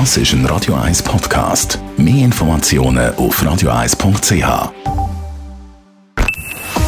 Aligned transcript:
Das 0.00 0.16
ist 0.16 0.32
ein 0.32 0.44
Radio 0.46 0.74
1 0.74 1.04
Podcast. 1.04 1.78
Mehr 1.96 2.24
Informationen 2.24 3.14
auf 3.14 3.40
radio1.ch. 3.40 4.72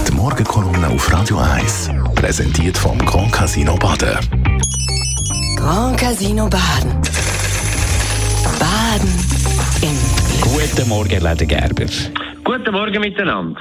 Die 0.08 0.12
Morgenkolumne 0.12 0.88
auf 0.88 1.12
Radio 1.12 1.38
1 1.38 1.92
präsentiert 2.16 2.76
vom 2.76 2.98
Grand 2.98 3.30
Casino 3.30 3.76
Baden. 3.76 4.18
Grand 5.54 5.96
Casino 5.96 6.48
Baden. 6.48 7.00
Baden 8.58 9.14
im 9.82 10.40
Guten 10.40 10.88
Morgen, 10.88 11.22
Leder 11.22 11.46
Gerber. 11.46 11.86
Guten 12.42 12.72
Morgen 12.72 13.00
miteinander. 13.00 13.60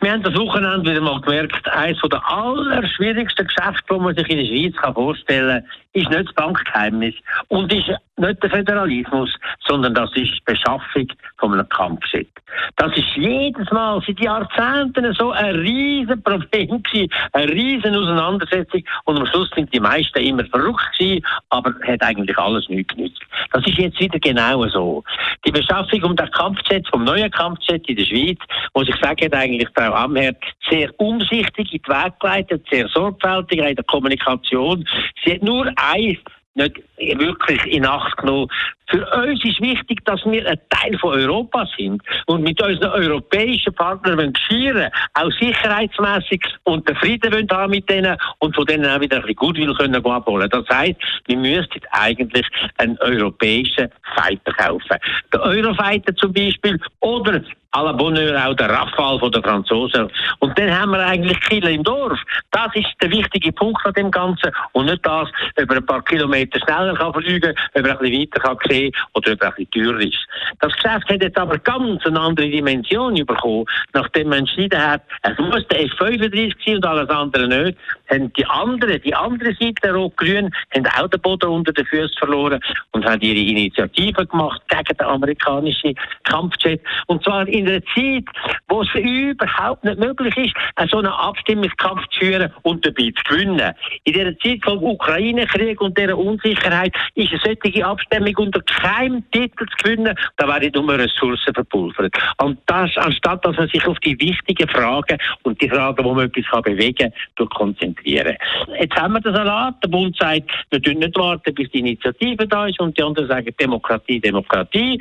Wir 0.00 0.12
haben 0.12 0.22
das 0.22 0.34
Wochenende 0.36 0.92
wieder 0.92 1.00
mal 1.00 1.20
gemerkt, 1.20 1.68
eines 1.70 2.00
der 2.00 2.24
allerschwierigsten 2.24 3.48
Geschäfte, 3.48 3.82
die 3.94 3.98
man 3.98 4.14
sich 4.14 4.28
in 4.30 4.38
der 4.38 4.46
Schweiz 4.46 4.94
vorstellen 4.94 5.60
kann, 5.60 5.70
ist 5.92 6.08
nicht 6.08 6.28
das 6.28 6.34
Bankgeheimnis 6.34 7.14
und 7.48 7.72
ist 7.72 7.90
nicht 8.16 8.42
der 8.42 8.50
Föderalismus, 8.50 9.34
sondern 9.66 9.94
das 9.94 10.10
ist 10.14 10.34
die 10.34 10.42
Beschaffung 10.44 11.08
von 11.38 11.54
einem 11.54 11.68
Kampfjet. 11.68 12.28
Das 12.76 12.96
ist 12.96 13.08
jedes 13.16 13.70
Mal 13.72 14.00
seit 14.06 14.20
Jahrzehnten 14.20 15.12
so 15.14 15.32
ein 15.32 15.56
riesen 15.56 16.22
Problem 16.22 16.80
gewesen, 16.82 17.10
eine 17.32 17.52
riesen 17.52 17.96
Auseinandersetzung 17.96 18.84
und 19.04 19.18
am 19.18 19.26
Schluss 19.26 19.50
sind 19.54 19.72
die 19.72 19.80
meisten 19.80 20.18
immer 20.18 20.44
verrückt 20.44 20.92
gewesen, 20.96 21.24
aber 21.50 21.74
hat 21.86 22.02
eigentlich 22.02 22.38
alles 22.38 22.68
nichts 22.68 22.94
genützt. 22.94 23.22
Das 23.52 23.66
ist 23.66 23.78
jetzt 23.78 23.98
wieder 23.98 24.18
genau 24.20 24.66
so. 24.68 25.02
Die 25.48 25.52
Beschaffung 25.52 26.02
um 26.02 26.14
den 26.14 26.30
Kampfjet, 26.30 26.86
vom 26.88 27.04
neuen 27.04 27.30
Kampfjet 27.30 27.88
in 27.88 27.96
der 27.96 28.04
Schweiz, 28.04 28.38
muss 28.74 28.86
ich 28.86 28.94
sagen, 28.96 29.24
hat 29.24 29.34
eigentlich 29.34 29.66
Frau 29.74 29.94
Amherd 29.94 30.36
sehr 30.68 30.90
umsichtig 31.00 31.72
in 31.72 31.80
die 31.82 31.90
Weg 31.90 32.20
geleitet, 32.20 32.66
sehr 32.70 32.86
sorgfältig 32.88 33.58
in 33.58 33.74
der 33.74 33.84
Kommunikation. 33.84 34.86
Sie 35.24 35.32
hat 35.32 35.42
nur 35.42 35.72
eins 35.76 36.18
nicht 36.58 36.82
wirklich 36.98 37.64
in 37.66 37.86
Acht 37.86 38.16
genommen. 38.18 38.48
Für 38.90 39.06
uns 39.22 39.44
ist 39.44 39.60
wichtig, 39.60 40.04
dass 40.04 40.24
wir 40.24 40.46
ein 40.46 40.58
Teil 40.70 40.98
von 40.98 41.14
Europa 41.14 41.66
sind 41.76 42.02
und 42.26 42.42
mit 42.42 42.60
unseren 42.62 42.90
europäischen 42.90 43.74
Partnern 43.74 44.32
geschirren, 44.32 44.90
auch 45.14 45.30
sicherheitsmäßig 45.38 46.42
und 46.64 46.88
den 46.88 46.96
Frieden 46.96 47.32
wollen 47.32 47.48
haben 47.50 47.70
mit 47.70 47.88
denen 47.88 48.16
und 48.38 48.54
von 48.54 48.64
denen 48.64 48.86
auch 48.86 49.00
wieder 49.00 49.16
ein 49.16 49.22
bisschen 49.22 49.36
Goodwill 49.36 49.74
können 49.74 50.04
abholen. 50.04 50.48
Das 50.50 50.64
heisst, 50.70 51.00
wir 51.26 51.36
müssten 51.36 51.80
eigentlich 51.90 52.46
einen 52.78 52.98
europäischen 52.98 53.90
Fighter 54.16 54.52
kaufen. 54.52 54.96
Den 55.32 55.40
Eurofighter 55.40 56.14
zum 56.16 56.32
Beispiel 56.32 56.80
oder 57.00 57.42
à 57.78 57.84
la 57.84 57.92
Bonheur 57.92 58.34
auch 58.44 58.54
der 58.54 58.70
Rafale 58.70 59.20
von 59.20 59.30
den 59.30 59.42
Franzosen. 59.42 60.10
Und 60.40 60.58
dann 60.58 60.70
haben 60.76 60.90
wir 60.90 61.06
eigentlich 61.06 61.40
Kille 61.42 61.70
im 61.70 61.84
Dorf. 61.84 62.18
Das 62.50 62.74
ist 62.74 62.88
der 63.00 63.10
wichtige 63.10 63.52
Punkt 63.52 63.84
an 63.86 63.92
dem 63.92 64.10
Ganzen. 64.10 64.50
Und 64.72 64.86
nicht 64.86 65.04
das, 65.06 65.28
ob 65.60 65.70
er 65.70 65.76
ein 65.76 65.86
paar 65.86 66.02
Kilometer 66.02 66.58
schneller 66.58 66.94
kann 66.94 67.14
fliegen 67.14 67.54
er 67.74 67.84
ein 67.84 67.98
bisschen 67.98 68.20
weiter 68.20 68.40
kann 68.40 68.58
sehen 68.68 68.92
oder 69.14 69.32
ob 69.32 69.42
er 69.42 69.48
ein 69.48 69.54
bisschen 69.54 69.70
teurer 69.70 70.00
ist. 70.00 70.18
Das 70.60 70.72
Geschäft 70.72 71.08
hat 71.08 71.22
jetzt 71.22 71.38
aber 71.38 71.58
ganz 71.58 72.04
eine 72.04 72.20
andere 72.20 72.48
Dimension 72.48 73.14
bekommen, 73.14 73.64
nachdem 73.92 74.28
man 74.28 74.40
entschieden 74.40 74.80
hat, 74.80 75.02
es 75.22 75.38
muss 75.38 75.66
der 75.68 75.84
F-35 75.84 76.54
sein 76.64 76.76
und 76.76 76.86
alles 76.86 77.10
andere 77.10 77.46
nicht. 77.46 77.78
Haben 78.10 78.32
die 78.32 78.46
andere, 78.46 78.98
die 78.98 79.14
andere 79.14 79.54
Seite, 79.54 79.92
Rot-Grün, 79.92 80.50
haben 80.74 80.86
auch 80.86 81.08
den 81.08 81.20
Boden 81.20 81.50
unter 81.50 81.72
den 81.72 81.86
Füßen 81.86 82.16
verloren 82.18 82.60
und 82.92 83.04
haben 83.04 83.20
ihre 83.20 83.38
Initiative 83.38 84.26
gemacht 84.26 84.62
gegen 84.68 84.96
den 84.96 85.06
amerikanischen 85.06 85.94
Kampfjet. 86.24 86.80
Und 87.06 87.22
zwar 87.24 87.46
in 87.48 87.68
einer 87.68 87.82
Zeit, 87.94 88.24
wo 88.68 88.82
es 88.82 88.88
überhaupt 88.94 89.84
nicht 89.84 89.98
möglich 89.98 90.36
ist, 90.36 90.54
einen 90.76 90.88
so 90.88 90.98
einen 90.98 91.08
Abstimmungskampf 91.08 92.06
zu 92.08 92.20
führen 92.20 92.52
und 92.62 92.84
dabei 92.84 93.12
zu 93.16 93.22
gewinnen. 93.24 93.72
In 94.04 94.12
dieser 94.12 94.38
Zeit 94.38 94.60
vom 94.64 94.82
Ukraine-Krieg 94.82 95.80
und 95.80 95.96
dieser 95.96 96.16
Unsicherheit 96.16 96.94
ist 97.14 97.32
eine 97.32 97.56
solche 97.62 97.86
Abstimmung 97.86 98.36
unter 98.36 98.60
keinem 98.62 99.22
Titel 99.30 99.66
zu 99.66 99.76
gewinnen, 99.82 100.14
da 100.36 100.48
wären 100.48 100.70
nur 100.72 100.98
Ressourcen 100.98 101.54
verpulvert. 101.54 102.14
Und 102.38 102.58
das, 102.66 102.96
anstatt 102.96 103.44
dass 103.44 103.56
man 103.56 103.68
sich 103.68 103.86
auf 103.86 103.98
die 104.00 104.18
wichtigen 104.20 104.68
Fragen 104.68 105.18
und 105.42 105.60
die 105.60 105.68
Fragen, 105.68 106.04
wo 106.04 106.14
man 106.14 106.26
etwas 106.26 106.62
bewegen 106.62 107.12
kann, 107.36 107.76
konzentrieren. 107.98 108.36
Jetzt 108.78 108.96
haben 108.96 109.14
wir 109.14 109.20
den 109.20 109.34
Salat. 109.34 109.74
Der 109.82 109.88
Bund 109.88 110.16
sagt, 110.16 110.50
wir 110.70 110.80
dürfen 110.80 111.00
nicht 111.00 111.16
warten, 111.16 111.54
bis 111.54 111.70
die 111.70 111.80
Initiative 111.80 112.46
da 112.46 112.66
ist 112.66 112.80
und 112.80 112.96
die 112.96 113.02
anderen 113.02 113.28
sagen 113.28 113.54
Demokratie, 113.60 114.20
Demokratie. 114.20 115.00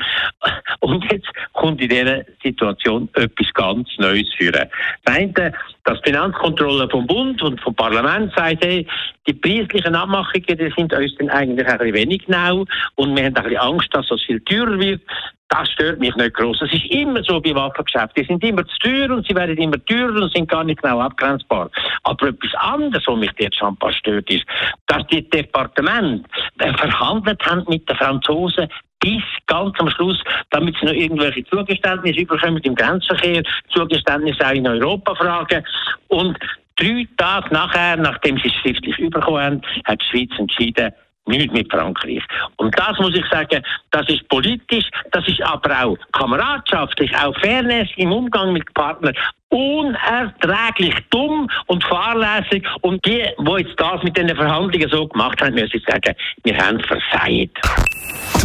Und 0.79 1.03
jetzt 1.11 1.27
kommt 1.53 1.81
in 1.81 1.89
dieser 1.89 2.23
Situation 2.43 3.09
etwas 3.13 3.53
ganz 3.53 3.89
Neues 3.97 4.27
führen. 4.35 4.69
Das 5.03 5.15
eine, 5.15 5.53
dass 5.87 6.01
die 6.01 6.11
Finanzkontrolle 6.11 6.89
vom 6.89 7.07
Bund 7.07 7.41
und 7.41 7.61
vom 7.61 7.73
Parlament 7.73 8.33
sagt, 8.35 8.63
hey, 8.63 8.85
die 9.25 9.33
preislichen 9.33 9.95
Abmachungen 9.95 10.43
die 10.45 10.73
sind 10.75 10.93
uns 10.93 11.15
dann 11.17 11.29
eigentlich 11.29 11.65
ein 11.65 11.93
wenig 11.93 12.25
genau 12.25 12.65
und 12.95 13.15
wir 13.15 13.23
haben 13.23 13.35
ein 13.37 13.43
bisschen 13.43 13.57
Angst, 13.57 13.87
dass 13.93 14.05
das 14.07 14.21
viel 14.23 14.41
teurer 14.41 14.77
wird. 14.77 15.01
Das 15.47 15.69
stört 15.71 15.99
mich 16.01 16.13
nicht 16.17 16.33
groß. 16.33 16.61
Es 16.61 16.73
ist 16.73 16.91
immer 16.91 17.23
so 17.23 17.39
bei 17.39 17.55
Waffengeschäften. 17.55 18.21
Die 18.21 18.27
sind 18.27 18.43
immer 18.43 18.67
zu 18.67 18.77
teuer 18.79 19.09
und 19.11 19.25
sie 19.25 19.33
werden 19.33 19.55
immer 19.55 19.83
teurer 19.85 20.21
und 20.23 20.33
sind 20.33 20.49
gar 20.49 20.65
nicht 20.65 20.81
genau 20.81 20.99
abgrenzbar. 20.99 21.69
Aber 22.03 22.27
etwas 22.27 22.53
anderes, 22.55 23.07
was 23.07 23.17
mich 23.17 23.31
jetzt 23.39 23.57
schon 23.57 23.69
ein 23.69 23.77
paar 23.77 23.93
stört, 23.93 24.29
ist, 24.29 24.43
dass 24.87 25.07
die 25.07 25.27
Departement 25.29 26.27
verhandelt 26.59 27.41
haben 27.45 27.63
mit 27.69 27.87
den 27.87 27.95
Franzosen 27.95 28.67
bis 28.99 29.23
ganz 29.45 29.73
am 29.79 29.89
Schluss, 29.89 30.21
damit 30.49 30.75
sie 30.79 30.85
noch 30.85 30.93
irgendwelche 30.93 31.45
Zugeständnisse 31.45 32.21
überkommen 32.21 32.61
im 32.63 32.75
Grenzverkehr, 32.75 33.43
Zugeständnisse 33.69 34.45
auch 34.45 34.51
in 34.51 34.67
Europa-Fragen. 34.67 35.63
Und 36.07 36.37
drei 36.77 37.07
Tage 37.17 37.53
nachher, 37.53 37.97
nachdem 37.97 38.37
sie 38.37 38.47
es 38.47 38.53
schriftlich 38.55 38.97
überkommen 38.97 39.41
haben, 39.41 39.61
hat 39.85 40.01
die 40.01 40.05
Schweiz 40.05 40.39
entschieden, 40.39 40.91
nicht 41.27 41.51
mit 41.51 41.71
Frankreich. 41.71 42.23
Und 42.55 42.77
das 42.79 42.97
muss 42.99 43.15
ich 43.15 43.25
sagen, 43.29 43.61
das 43.91 44.07
ist 44.09 44.27
politisch, 44.29 44.85
das 45.11 45.27
ist 45.27 45.41
aber 45.41 45.83
auch 45.83 45.97
kameradschaftlich, 46.13 47.15
auch 47.17 47.37
Fairness 47.39 47.89
im 47.97 48.11
Umgang 48.11 48.53
mit 48.53 48.73
Partnern 48.73 49.13
unerträglich 49.49 50.95
dumm 51.09 51.49
und 51.67 51.83
fahrlässig. 51.83 52.65
Und 52.81 53.05
die, 53.05 53.23
die 53.39 53.51
jetzt 53.61 53.79
das 53.79 54.03
mit 54.03 54.17
den 54.17 54.35
Verhandlungen 54.35 54.89
so 54.89 55.07
gemacht 55.07 55.41
haben, 55.41 55.57
ich 55.57 55.83
sagen, 55.85 56.15
wir 56.43 56.57
haben 56.57 56.79
versagt. 56.81 57.59